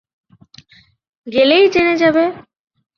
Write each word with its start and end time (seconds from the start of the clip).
গেলেই 1.27 1.65
জেনে 1.73 1.95
যাবে। 1.97 2.23